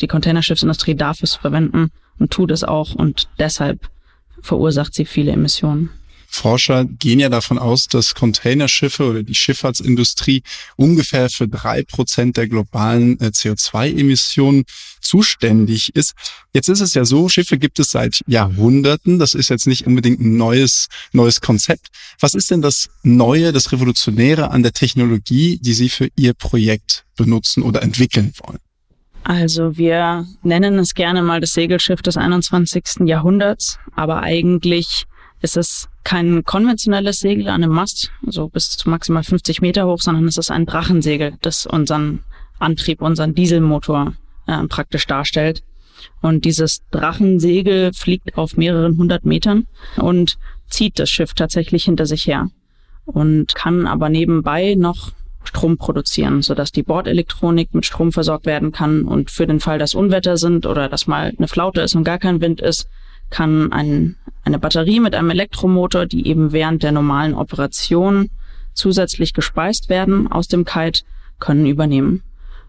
[0.00, 2.94] Die Containerschiffsindustrie darf es verwenden und tut es auch.
[2.94, 3.90] Und deshalb
[4.40, 5.90] verursacht sie viele Emissionen.
[6.34, 10.42] Forscher gehen ja davon aus, dass Containerschiffe oder die Schifffahrtsindustrie
[10.76, 14.64] ungefähr für drei Prozent der globalen äh, CO2-Emissionen
[15.00, 16.14] zuständig ist.
[16.52, 19.20] Jetzt ist es ja so, Schiffe gibt es seit Jahrhunderten.
[19.20, 21.88] Das ist jetzt nicht unbedingt ein neues, neues Konzept.
[22.18, 27.04] Was ist denn das Neue, das Revolutionäre an der Technologie, die Sie für Ihr Projekt
[27.16, 28.58] benutzen oder entwickeln wollen?
[29.24, 33.06] Also wir nennen es gerne mal das Segelschiff des 21.
[33.06, 35.06] Jahrhunderts, aber eigentlich
[35.40, 40.00] ist es kein konventionelles Segel an einem Mast, also bis zu maximal 50 Meter hoch,
[40.00, 42.20] sondern es ist ein Drachensegel, das unseren
[42.58, 44.12] Antrieb, unseren Dieselmotor
[44.46, 45.62] äh, praktisch darstellt.
[46.20, 50.36] Und dieses Drachensegel fliegt auf mehreren hundert Metern und
[50.68, 52.50] zieht das Schiff tatsächlich hinter sich her
[53.06, 55.12] und kann aber nebenbei noch
[55.48, 59.94] Strom produzieren, sodass die Bordelektronik mit Strom versorgt werden kann und für den Fall, dass
[59.94, 62.88] Unwetter sind oder dass mal eine Flaute ist und gar kein Wind ist,
[63.30, 68.30] kann ein, eine Batterie mit einem Elektromotor, die eben während der normalen Operation
[68.74, 71.02] zusätzlich gespeist werden aus dem Kite,
[71.38, 72.22] können übernehmen.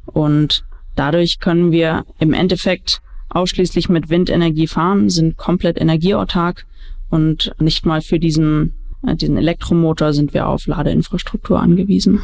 [0.06, 6.66] Und Dadurch können wir im Endeffekt ausschließlich mit Windenergie fahren, sind komplett energieautark
[7.10, 8.74] und nicht mal für diesen,
[9.14, 12.22] diesen Elektromotor sind wir auf Ladeinfrastruktur angewiesen.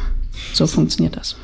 [0.52, 1.36] So funktioniert das.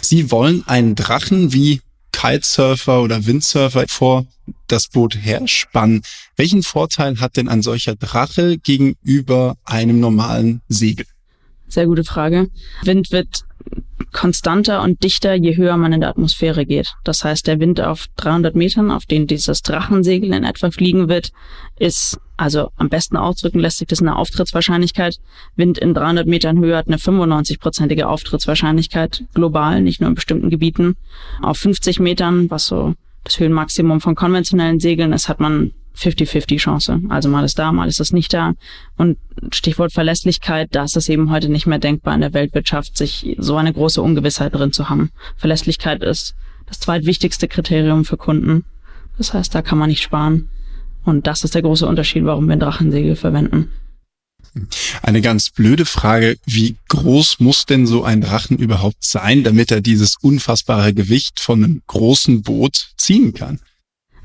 [0.00, 1.80] Sie wollen einen Drachen wie
[2.12, 4.26] Kitesurfer oder Windsurfer vor
[4.66, 6.02] das Boot herspannen.
[6.36, 11.06] Welchen Vorteil hat denn ein solcher Drache gegenüber einem normalen Segel?
[11.68, 12.50] Sehr gute Frage.
[12.82, 13.44] Wind wird
[14.14, 16.94] konstanter und dichter, je höher man in der Atmosphäre geht.
[17.04, 21.32] Das heißt, der Wind auf 300 Metern, auf den dieses Drachensegel in etwa fliegen wird,
[21.78, 25.18] ist, also am besten ausdrücken lässt sich das in der Auftrittswahrscheinlichkeit.
[25.56, 30.96] Wind in 300 Metern Höhe hat eine 95-prozentige Auftrittswahrscheinlichkeit, global, nicht nur in bestimmten Gebieten.
[31.42, 37.00] Auf 50 Metern, was so das Höhenmaximum von konventionellen Segeln ist, hat man 50-50 Chance.
[37.08, 38.54] Also mal ist da, mal ist es nicht da.
[38.96, 39.18] Und
[39.52, 43.56] Stichwort Verlässlichkeit, da ist es eben heute nicht mehr denkbar in der Weltwirtschaft, sich so
[43.56, 45.10] eine große Ungewissheit drin zu haben.
[45.36, 46.34] Verlässlichkeit ist
[46.66, 48.64] das zweitwichtigste Kriterium für Kunden.
[49.18, 50.48] Das heißt, da kann man nicht sparen.
[51.04, 53.70] Und das ist der große Unterschied, warum wir Drachensegel verwenden.
[55.02, 59.80] Eine ganz blöde Frage, wie groß muss denn so ein Drachen überhaupt sein, damit er
[59.80, 63.60] dieses unfassbare Gewicht von einem großen Boot ziehen kann?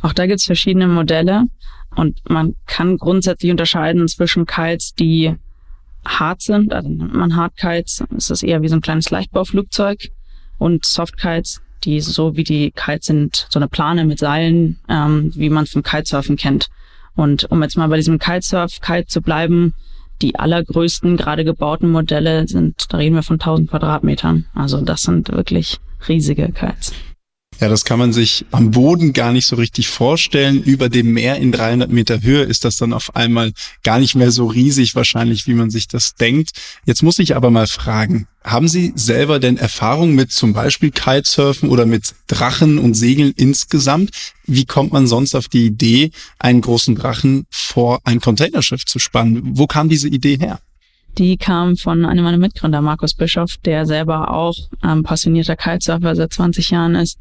[0.02, 1.46] Auch da gibt's verschiedene Modelle
[1.96, 5.36] und man kann grundsätzlich unterscheiden zwischen Kites, die
[6.06, 10.10] hart sind, also nennt man Hardkites, das ist eher wie so ein kleines Leichtbauflugzeug
[10.58, 15.50] und Softkites, die so wie die Kites sind, so eine Plane mit Seilen, ähm, wie
[15.50, 16.70] man vom Kitesurfen kennt.
[17.16, 19.74] Und um jetzt mal bei diesem Kitesurf-Kite zu bleiben,
[20.22, 24.46] die allergrößten gerade gebauten Modelle sind, da reden wir von 1000 Quadratmetern.
[24.54, 26.94] Also das sind wirklich riesige Kites.
[27.60, 30.64] Ja, das kann man sich am Boden gar nicht so richtig vorstellen.
[30.64, 33.52] Über dem Meer in 300 Meter Höhe ist das dann auf einmal
[33.84, 36.52] gar nicht mehr so riesig wahrscheinlich, wie man sich das denkt.
[36.86, 41.68] Jetzt muss ich aber mal fragen, haben Sie selber denn Erfahrung mit zum Beispiel Kitesurfen
[41.68, 44.12] oder mit Drachen und Segeln insgesamt?
[44.46, 49.42] Wie kommt man sonst auf die Idee, einen großen Drachen vor ein Containerschiff zu spannen?
[49.58, 50.62] Wo kam diese Idee her?
[51.20, 56.32] Die kam von einem meiner Mitgründer, Markus Bischoff, der selber auch ähm, passionierter Kitesurfer seit
[56.32, 57.20] 20 Jahren ist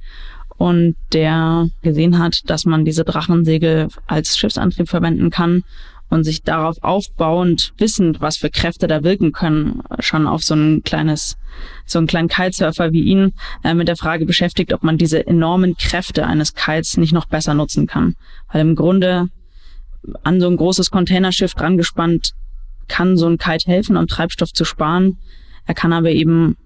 [0.56, 5.64] und der gesehen hat, dass man diese Drachensegel als Schiffsantrieb verwenden kann
[6.10, 10.84] und sich darauf aufbauend, wissend, was für Kräfte da wirken können, schon auf so ein
[10.84, 11.36] kleines,
[11.84, 13.32] so einen kleinen Kitesurfer wie ihn
[13.64, 17.54] äh, mit der Frage beschäftigt, ob man diese enormen Kräfte eines Kites nicht noch besser
[17.54, 18.14] nutzen kann.
[18.52, 19.26] Weil im Grunde
[20.22, 22.34] an so ein großes Containerschiff dran gespannt
[22.88, 25.18] kann so ein Kite helfen, um Treibstoff zu sparen.
[25.66, 26.56] Er kann aber eben,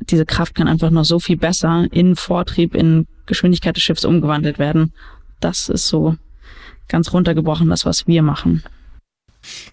[0.00, 4.58] diese Kraft kann einfach noch so viel besser in Vortrieb, in Geschwindigkeit des Schiffs umgewandelt
[4.58, 4.92] werden.
[5.40, 6.16] Das ist so
[6.88, 8.64] ganz runtergebrochen, das, was wir machen.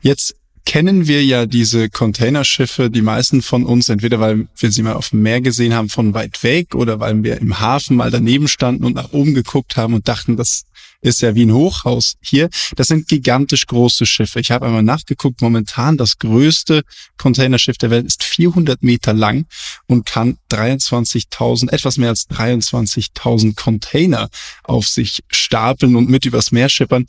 [0.02, 4.94] Jetzt kennen wir ja diese Containerschiffe, die meisten von uns, entweder weil wir sie mal
[4.94, 8.48] auf dem Meer gesehen haben von weit weg oder weil wir im Hafen mal daneben
[8.48, 10.64] standen und nach oben geguckt haben und dachten, das
[11.02, 12.50] ist ja wie ein Hochhaus hier.
[12.76, 14.40] Das sind gigantisch große Schiffe.
[14.40, 16.82] Ich habe einmal nachgeguckt, momentan das größte
[17.18, 19.46] Containerschiff der Welt ist 400 Meter lang
[19.86, 24.30] und kann 23.000, etwas mehr als 23.000 Container
[24.64, 27.06] auf sich stapeln und mit übers Meer schippern.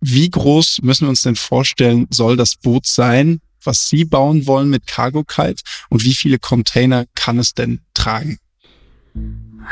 [0.00, 4.70] Wie groß müssen wir uns denn vorstellen, soll das Boot sein, was Sie bauen wollen
[4.70, 8.38] mit Cargo Kite und wie viele Container kann es denn tragen?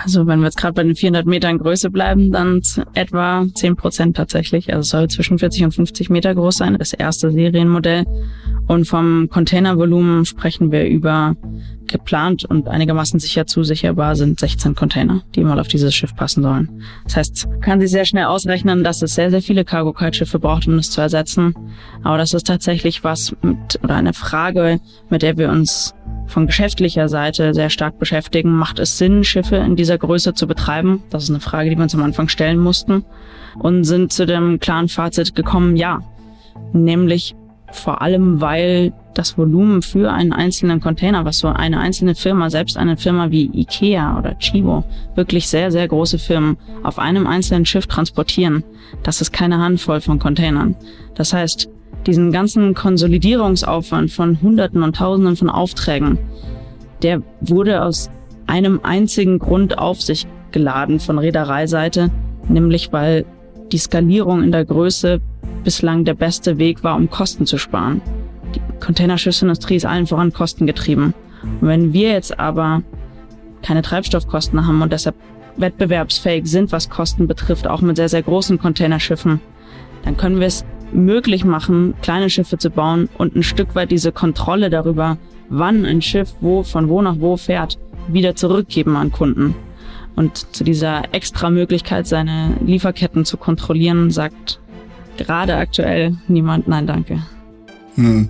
[0.03, 2.61] Also wenn wir jetzt gerade bei den 400 Metern Größe bleiben, dann
[2.95, 4.73] etwa 10 Prozent tatsächlich.
[4.73, 8.05] Also es soll zwischen 40 und 50 Meter groß sein, das erste Serienmodell.
[8.67, 11.37] Und vom Containervolumen sprechen wir über
[11.87, 16.83] geplant und einigermaßen sicher zusicherbar sind 16 Container, die mal auf dieses Schiff passen sollen.
[17.05, 20.79] Das heißt, kann sich sehr schnell ausrechnen, dass es sehr, sehr viele Cargo-Kite-Schiffe braucht, um
[20.79, 21.55] es zu ersetzen.
[22.03, 24.81] Aber das ist tatsächlich was mit, oder eine Frage,
[25.11, 25.95] mit der wir uns
[26.27, 28.57] von geschäftlicher Seite sehr stark beschäftigen.
[28.57, 31.03] Macht es Sinn, Schiffe in dieser Größe zu betreiben?
[31.11, 33.05] Das ist eine Frage, die wir uns am Anfang stellen mussten
[33.59, 36.01] und sind zu dem klaren Fazit gekommen, ja.
[36.73, 37.37] Nämlich
[37.71, 42.77] vor allem, weil das Volumen für einen einzelnen Container, was so eine einzelne Firma, selbst
[42.77, 47.87] eine Firma wie Ikea oder Chibo, wirklich sehr, sehr große Firmen auf einem einzelnen Schiff
[47.87, 48.65] transportieren,
[49.03, 50.75] das ist keine Handvoll von Containern.
[51.15, 51.69] Das heißt,
[52.07, 56.19] diesen ganzen Konsolidierungsaufwand von Hunderten und Tausenden von Aufträgen,
[57.03, 58.11] der wurde aus
[58.47, 62.11] einem einzigen Grund auf sich geladen von Reedereiseite,
[62.49, 63.25] nämlich weil
[63.73, 65.21] die Skalierung in der Größe
[65.65, 68.01] bislang der beste Weg war, um Kosten zu sparen.
[68.55, 71.15] Die Containerschiffsindustrie ist allen voran kostengetrieben.
[71.61, 72.83] Und wenn wir jetzt aber
[73.63, 75.17] keine Treibstoffkosten haben und deshalb
[75.57, 79.41] wettbewerbsfähig sind, was Kosten betrifft, auch mit sehr, sehr großen Containerschiffen,
[80.05, 80.65] dann können wir es
[80.95, 86.01] möglich machen, kleine Schiffe zu bauen und ein Stück weit diese Kontrolle darüber, wann ein
[86.01, 87.79] Schiff wo, von wo nach wo fährt,
[88.09, 89.55] wieder zurückgeben an Kunden.
[90.17, 94.61] Und zu dieser extra Möglichkeit, seine Lieferketten zu kontrollieren, sagt
[95.17, 97.23] gerade aktuell niemand Nein, danke.
[97.97, 98.29] Hm.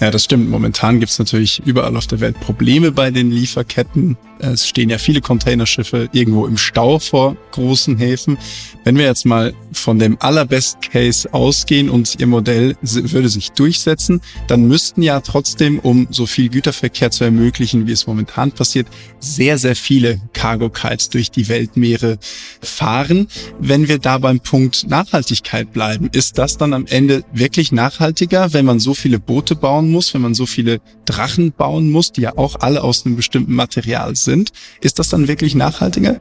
[0.00, 0.50] Ja, das stimmt.
[0.50, 4.18] Momentan gibt's natürlich überall auf der Welt Probleme bei den Lieferketten.
[4.38, 8.36] Es stehen ja viele Containerschiffe irgendwo im Stau vor großen Häfen.
[8.84, 14.20] Wenn wir jetzt mal von dem allerbest Case ausgehen und Ihr Modell würde sich durchsetzen,
[14.46, 18.86] dann müssten ja trotzdem, um so viel Güterverkehr zu ermöglichen, wie es momentan passiert,
[19.20, 22.18] sehr, sehr viele Cargo Kites durch die Weltmeere
[22.60, 23.28] fahren.
[23.58, 28.66] Wenn wir da beim Punkt Nachhaltigkeit bleiben, ist das dann am Ende wirklich nachhaltiger, wenn
[28.66, 32.36] man so viele Boote bauen muss, wenn man so viele Drachen bauen muss, die ja
[32.36, 34.25] auch alle aus einem bestimmten Material sind?
[34.26, 36.20] Sind, ist das dann wirklich nachhaltiger?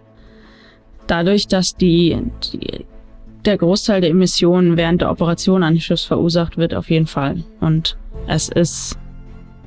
[1.07, 2.17] Dadurch, dass die,
[2.53, 2.85] die
[3.45, 7.43] der Großteil der Emissionen während der Operation eines Schiffs verursacht wird, auf jeden Fall.
[7.59, 8.97] Und es ist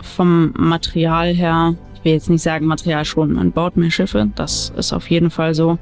[0.00, 4.72] vom Material her, ich will jetzt nicht sagen Material schon, man baut mehr Schiffe, das
[4.76, 5.78] ist auf jeden Fall so.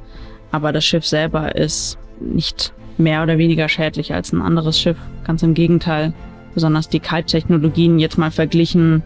[0.53, 4.97] Aber das Schiff selber ist nicht mehr oder weniger schädlich als ein anderes Schiff.
[5.25, 6.15] Ganz im Gegenteil.
[6.55, 9.03] Besonders die Kite-Technologien jetzt mal verglichen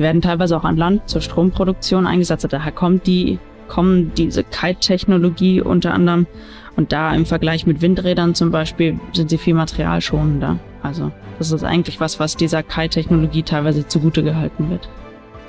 [0.00, 2.46] die werden teilweise auch an Land zur Stromproduktion eingesetzt.
[2.48, 6.26] Daher kommt die, kommen diese Kite-Technologie unter anderem.
[6.74, 10.58] Und da im Vergleich mit Windrädern zum Beispiel sind sie viel materialschonender.
[10.82, 14.88] Also das ist eigentlich was, was dieser Kite-Technologie teilweise zugute gehalten wird.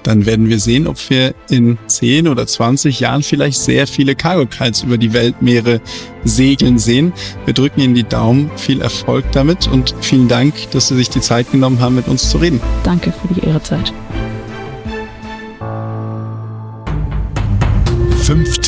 [0.03, 4.83] Dann werden wir sehen, ob wir in 10 oder 20 Jahren vielleicht sehr viele Cargo-Kites
[4.83, 5.79] über die Weltmeere
[6.25, 7.13] segeln sehen.
[7.45, 8.51] Wir drücken Ihnen die Daumen.
[8.57, 12.29] Viel Erfolg damit und vielen Dank, dass Sie sich die Zeit genommen haben, mit uns
[12.29, 12.59] zu reden.
[12.83, 13.93] Danke für die Ihre Zeit.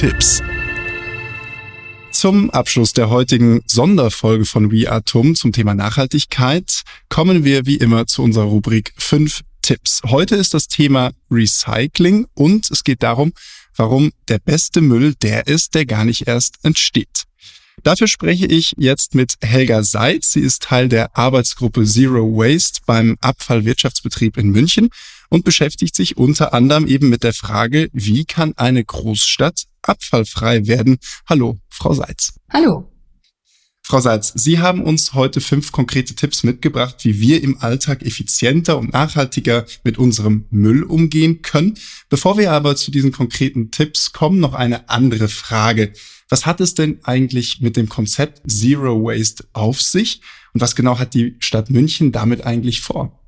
[0.04, 0.44] Tipps.
[2.12, 8.06] Zum Abschluss der heutigen Sonderfolge von We Are zum Thema Nachhaltigkeit kommen wir wie immer
[8.06, 10.02] zu unserer Rubrik Fünf Tipps.
[10.04, 13.32] Heute ist das Thema Recycling und es geht darum,
[13.78, 17.24] warum der beste Müll der ist, der gar nicht erst entsteht.
[17.84, 20.34] Dafür spreche ich jetzt mit Helga Seitz.
[20.34, 24.90] Sie ist Teil der Arbeitsgruppe Zero Waste beim Abfallwirtschaftsbetrieb in München
[25.30, 30.98] und beschäftigt sich unter anderem eben mit der Frage, wie kann eine Großstadt abfallfrei werden?
[31.28, 32.34] Hallo, Frau Seitz.
[32.52, 32.90] Hallo.
[33.86, 38.78] Frau Seitz, Sie haben uns heute fünf konkrete Tipps mitgebracht, wie wir im Alltag effizienter
[38.78, 41.78] und nachhaltiger mit unserem Müll umgehen können.
[42.08, 45.92] Bevor wir aber zu diesen konkreten Tipps kommen, noch eine andere Frage.
[46.30, 50.22] Was hat es denn eigentlich mit dem Konzept Zero Waste auf sich?
[50.54, 53.23] Und was genau hat die Stadt München damit eigentlich vor?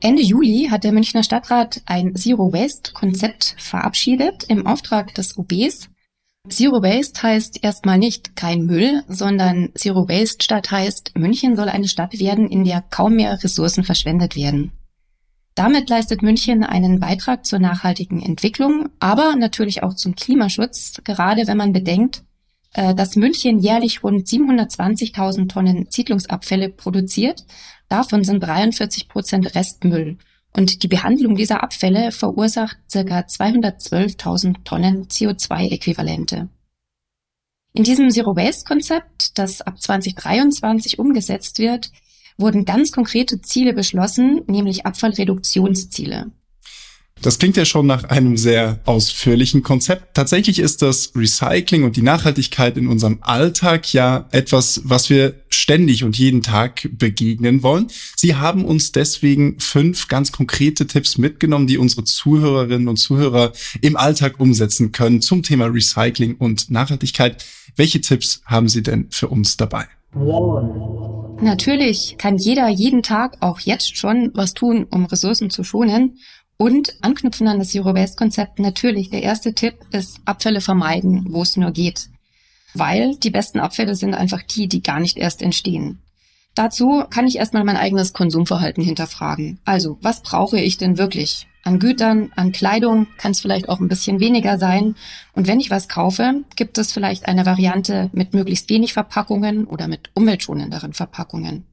[0.00, 5.88] Ende Juli hat der Münchner Stadtrat ein Zero Waste Konzept verabschiedet im Auftrag des OBs.
[6.48, 11.88] Zero Waste heißt erstmal nicht kein Müll, sondern Zero Waste Stadt heißt, München soll eine
[11.88, 14.72] Stadt werden, in der kaum mehr Ressourcen verschwendet werden.
[15.54, 21.56] Damit leistet München einen Beitrag zur nachhaltigen Entwicklung, aber natürlich auch zum Klimaschutz, gerade wenn
[21.56, 22.22] man bedenkt,
[22.74, 27.44] äh, dass München jährlich rund 720.000 Tonnen Siedlungsabfälle produziert
[27.88, 30.18] Davon sind 43 Prozent Restmüll.
[30.52, 32.98] Und die Behandlung dieser Abfälle verursacht ca.
[33.20, 36.48] 212.000 Tonnen CO2-Äquivalente.
[37.74, 41.90] In diesem Zero-Waste-Konzept, das ab 2023 umgesetzt wird,
[42.38, 46.30] wurden ganz konkrete Ziele beschlossen, nämlich Abfallreduktionsziele.
[47.22, 50.14] Das klingt ja schon nach einem sehr ausführlichen Konzept.
[50.14, 56.04] Tatsächlich ist das Recycling und die Nachhaltigkeit in unserem Alltag ja etwas, was wir ständig
[56.04, 57.88] und jeden Tag begegnen wollen.
[58.16, 63.96] Sie haben uns deswegen fünf ganz konkrete Tipps mitgenommen, die unsere Zuhörerinnen und Zuhörer im
[63.96, 67.44] Alltag umsetzen können zum Thema Recycling und Nachhaltigkeit.
[67.76, 69.86] Welche Tipps haben Sie denn für uns dabei?
[71.40, 76.18] Natürlich kann jeder jeden Tag auch jetzt schon was tun, um Ressourcen zu schonen.
[76.58, 79.10] Und anknüpfen an das Zero Waste Konzept natürlich.
[79.10, 82.08] Der erste Tipp ist Abfälle vermeiden, wo es nur geht.
[82.74, 86.00] Weil die besten Abfälle sind einfach die, die gar nicht erst entstehen.
[86.54, 89.60] Dazu kann ich erstmal mein eigenes Konsumverhalten hinterfragen.
[89.66, 91.46] Also, was brauche ich denn wirklich?
[91.64, 94.94] An Gütern, an Kleidung kann es vielleicht auch ein bisschen weniger sein.
[95.34, 99.86] Und wenn ich was kaufe, gibt es vielleicht eine Variante mit möglichst wenig Verpackungen oder
[99.86, 101.66] mit umweltschonenderen Verpackungen.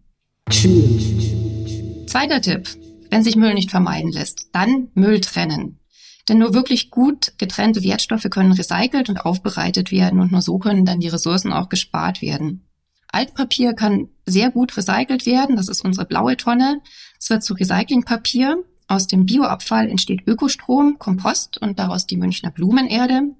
[2.07, 2.82] Zweiter Tipp.
[3.13, 5.79] Wenn sich Müll nicht vermeiden lässt, dann Müll trennen.
[6.27, 10.83] Denn nur wirklich gut getrennte Wertstoffe können recycelt und aufbereitet werden und nur so können
[10.83, 12.67] dann die Ressourcen auch gespart werden.
[13.09, 15.57] Altpapier kann sehr gut recycelt werden.
[15.57, 16.81] Das ist unsere blaue Tonne.
[17.19, 18.63] Es wird zu Recyclingpapier.
[18.87, 23.35] Aus dem Bioabfall entsteht Ökostrom, Kompost und daraus die Münchner Blumenerde.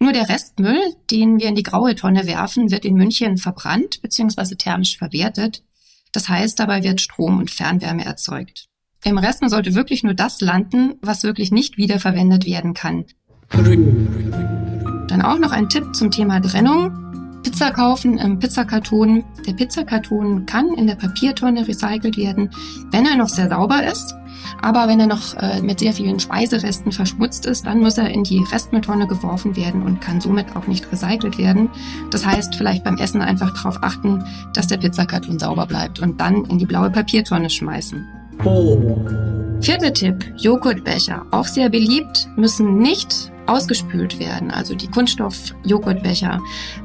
[0.00, 4.56] Nur der Restmüll, den wir in die graue Tonne werfen, wird in München verbrannt bzw.
[4.56, 5.62] thermisch verwertet.
[6.10, 8.71] Das heißt, dabei wird Strom und Fernwärme erzeugt.
[9.04, 13.04] Im Resten sollte wirklich nur das landen, was wirklich nicht wiederverwendet werden kann.
[13.50, 17.42] Dann auch noch ein Tipp zum Thema Trennung.
[17.42, 19.24] Pizza kaufen im Pizzakarton.
[19.44, 22.50] Der Pizzakarton kann in der Papiertonne recycelt werden,
[22.92, 24.14] wenn er noch sehr sauber ist.
[24.60, 28.22] Aber wenn er noch äh, mit sehr vielen Speiseresten verschmutzt ist, dann muss er in
[28.22, 31.68] die Restmülltonne geworfen werden und kann somit auch nicht recycelt werden.
[32.10, 34.24] Das heißt, vielleicht beim Essen einfach darauf achten,
[34.54, 38.21] dass der Pizzakarton sauber bleibt und dann in die blaue Papiertonne schmeißen.
[38.42, 41.24] Vierter Tipp, Joghurtbecher.
[41.30, 44.50] Auch sehr beliebt, müssen nicht ausgespült werden.
[44.50, 46.40] Also die Kunststoff-Joghurtbecher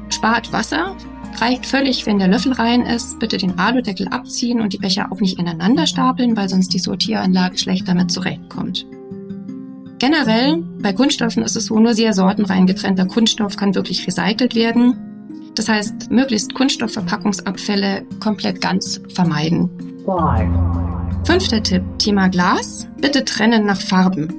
[0.08, 0.94] spart Wasser,
[1.40, 3.18] reicht völlig, wenn der Löffel rein ist.
[3.18, 7.58] Bitte den Aludeckel abziehen und die Becher auch nicht ineinander stapeln, weil sonst die Sortieranlage
[7.58, 8.86] schlecht damit zurechtkommt.
[9.98, 14.94] Generell bei Kunststoffen ist es so, nur sehr sortenrein getrennter Kunststoff kann wirklich recycelt werden.
[15.56, 19.68] Das heißt, möglichst Kunststoffverpackungsabfälle komplett ganz vermeiden.
[21.28, 22.88] Fünfter Tipp, Thema Glas.
[23.02, 24.32] Bitte trennen nach Farben.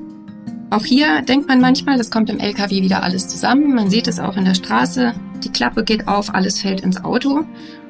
[0.71, 3.75] Auch hier denkt man manchmal, das kommt im LKW wieder alles zusammen.
[3.75, 5.13] Man sieht es auch in der Straße.
[5.43, 7.45] Die Klappe geht auf, alles fällt ins Auto.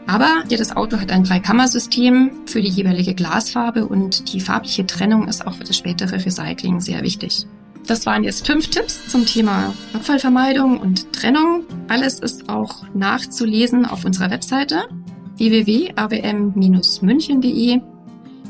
[0.06, 5.48] Aber jedes Auto hat ein Dreikammersystem für die jeweilige Glasfarbe und die farbliche Trennung ist
[5.48, 7.48] auch für das spätere Recycling sehr wichtig.
[7.88, 11.64] Das waren jetzt fünf Tipps zum Thema Abfallvermeidung und Trennung.
[11.88, 14.90] Alles ist auch nachzulesen auf unserer Webseite
[15.38, 17.82] www.awm-münchen.de.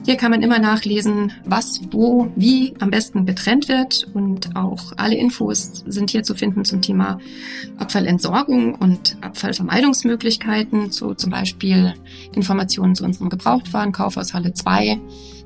[0.10, 5.16] Hier kann man immer nachlesen, was, wo, wie am besten getrennt wird und auch alle
[5.16, 7.20] Infos sind hier zu finden zum Thema
[7.78, 11.94] Abfallentsorgung und Abfallvermeidungsmöglichkeiten, so zum Beispiel
[12.34, 15.00] Informationen zu unserem Gebrauchtwarenkauf aus Halle 2,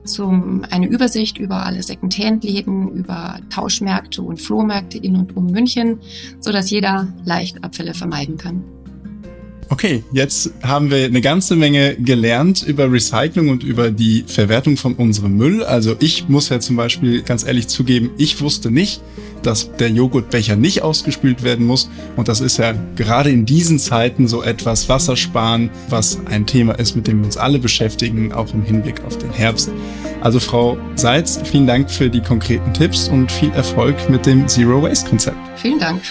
[0.06, 6.00] zum eine Übersicht über alle Secondhand-Läden, über Tauschmärkte und Flohmärkte in und um München,
[6.40, 8.64] so dass jeder leicht Abfälle vermeiden kann.
[9.70, 14.94] Okay, jetzt haben wir eine ganze Menge gelernt über Recycling und über die Verwertung von
[14.96, 15.64] unserem Müll.
[15.64, 19.02] Also ich muss ja zum Beispiel ganz ehrlich zugeben, ich wusste nicht,
[19.42, 21.90] dass der Joghurtbecher nicht ausgespült werden muss.
[22.16, 26.96] Und das ist ja gerade in diesen Zeiten so etwas Wassersparen, was ein Thema ist,
[26.96, 29.70] mit dem wir uns alle beschäftigen, auch im Hinblick auf den Herbst.
[30.22, 34.82] Also Frau Seitz, vielen Dank für die konkreten Tipps und viel Erfolg mit dem Zero
[34.82, 35.38] Waste Konzept.
[35.58, 36.02] Vielen Dank.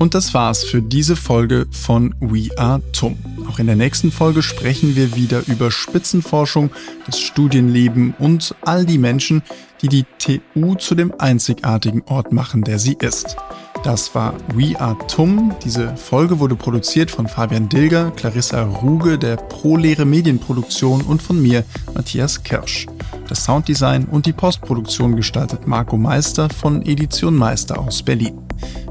[0.00, 3.18] Und das war's für diese Folge von We Are TUM.
[3.46, 6.70] Auch in der nächsten Folge sprechen wir wieder über Spitzenforschung,
[7.04, 9.42] das Studienleben und all die Menschen,
[9.82, 13.36] die die TU zu dem einzigartigen Ort machen, der sie ist.
[13.82, 15.54] Das war We Are TUM.
[15.64, 21.64] Diese Folge wurde produziert von Fabian Dilger, Clarissa Ruge der ProLehre Medienproduktion und von mir,
[21.94, 22.86] Matthias Kirsch.
[23.28, 28.38] Das Sounddesign und die Postproduktion gestaltet Marco Meister von Edition Meister aus Berlin.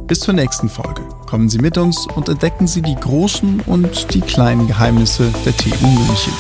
[0.08, 1.04] Bis zur nächsten Folge.
[1.28, 5.86] Kommen Sie mit uns und entdecken Sie die großen und die kleinen Geheimnisse der TU
[5.86, 6.34] München.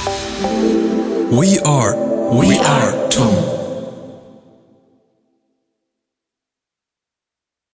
[1.29, 1.95] We are,
[2.31, 3.58] we are TUM.